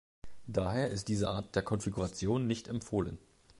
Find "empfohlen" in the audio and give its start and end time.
2.67-3.19